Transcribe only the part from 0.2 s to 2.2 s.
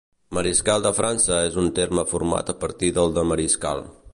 Mariscal de França és un terme